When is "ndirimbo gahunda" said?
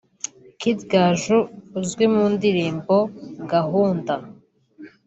2.35-4.13